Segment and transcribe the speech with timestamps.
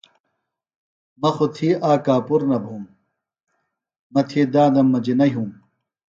[1.21, 2.83] مہ خوۡ تھی آک کاپُر نہ بُھوم
[4.13, 5.49] مہ تھی داندم مجیۡ نہ یُھوم